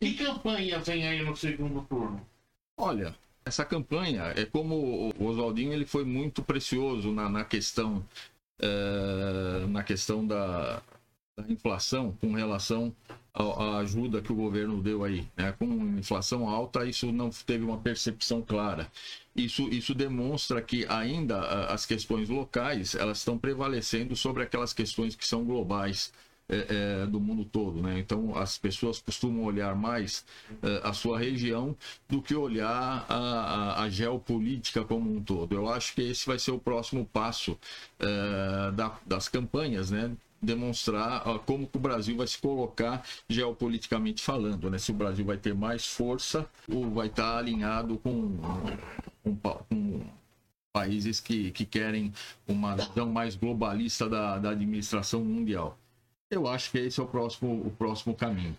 Que 0.00 0.14
campanha 0.14 0.78
vem 0.78 1.06
aí 1.06 1.22
no 1.22 1.36
segundo 1.36 1.82
turno? 1.82 2.26
Olha, 2.78 3.14
essa 3.44 3.66
campanha 3.66 4.32
é 4.34 4.46
como 4.46 5.12
o 5.18 5.24
Oswaldinho 5.26 5.74
ele 5.74 5.84
foi 5.84 6.04
muito 6.04 6.42
precioso 6.42 7.12
na, 7.12 7.28
na 7.28 7.44
questão 7.44 8.02
é, 8.58 9.66
na 9.68 9.82
questão 9.82 10.26
da, 10.26 10.82
da, 11.36 11.52
inflação 11.52 12.16
com 12.20 12.32
relação 12.32 12.94
à 13.34 13.78
ajuda 13.78 14.22
que 14.22 14.32
o 14.32 14.36
governo 14.36 14.82
deu 14.82 15.04
aí, 15.04 15.26
né? 15.36 15.52
Com 15.52 15.66
inflação 15.98 16.48
alta, 16.48 16.86
isso 16.86 17.12
não 17.12 17.30
teve 17.30 17.64
uma 17.64 17.78
percepção 17.78 18.40
clara. 18.40 18.90
Isso, 19.36 19.68
isso 19.68 19.94
demonstra 19.94 20.62
que 20.62 20.86
ainda 20.88 21.66
as 21.66 21.84
questões 21.84 22.28
locais 22.28 22.94
elas 22.94 23.18
estão 23.18 23.38
prevalecendo 23.38 24.16
sobre 24.16 24.42
aquelas 24.42 24.72
questões 24.72 25.14
que 25.14 25.26
são 25.26 25.44
globais 25.44 26.12
é, 26.50 27.02
é, 27.02 27.06
do 27.06 27.20
mundo 27.20 27.44
todo, 27.44 27.80
né? 27.80 27.98
Então 27.98 28.36
as 28.36 28.58
pessoas 28.58 29.00
costumam 29.00 29.44
olhar 29.44 29.74
mais 29.76 30.24
é, 30.62 30.80
a 30.82 30.92
sua 30.92 31.18
região 31.18 31.76
do 32.08 32.20
que 32.20 32.34
olhar 32.34 33.06
a, 33.08 33.14
a, 33.14 33.82
a, 33.84 33.88
geopolítica 33.88 34.84
como 34.84 35.14
um 35.14 35.22
todo. 35.22 35.54
Eu 35.54 35.68
acho 35.68 35.94
que 35.94 36.02
esse 36.02 36.26
vai 36.26 36.38
ser 36.38 36.50
o 36.50 36.58
próximo 36.58 37.06
passo 37.06 37.56
é, 38.00 38.72
da, 38.72 38.98
das 39.06 39.28
campanhas, 39.28 39.90
né? 39.90 40.10
demonstrar 40.42 41.22
como 41.40 41.68
o 41.70 41.78
Brasil 41.78 42.16
vai 42.16 42.26
se 42.26 42.38
colocar 42.38 43.04
geopoliticamente 43.28 44.22
falando, 44.22 44.70
né? 44.70 44.78
Se 44.78 44.90
o 44.90 44.94
Brasil 44.94 45.22
vai 45.22 45.36
ter 45.36 45.54
mais 45.54 45.86
força 45.86 46.48
ou 46.66 46.90
vai 46.90 47.08
estar 47.08 47.36
alinhado 47.36 47.98
com, 47.98 48.38
com, 49.22 49.36
com 49.36 50.00
países 50.72 51.20
que, 51.20 51.50
que 51.50 51.66
querem 51.66 52.12
uma 52.48 52.74
visão 52.74 53.10
mais 53.10 53.36
globalista 53.36 54.08
da, 54.08 54.38
da 54.38 54.50
administração 54.50 55.22
mundial. 55.22 55.78
Eu 56.30 56.46
acho 56.46 56.70
que 56.70 56.78
esse 56.78 57.00
é 57.00 57.02
o 57.02 57.06
próximo, 57.06 57.66
o 57.66 57.70
próximo 57.72 58.14
caminho. 58.14 58.56